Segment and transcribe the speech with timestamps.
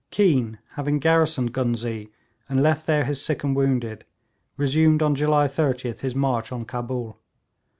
[0.09, 2.09] Keane, having garrisoned Ghuznee,
[2.49, 4.03] and left there his sick and wounded,
[4.57, 7.19] resumed on July 30th his march on Cabul.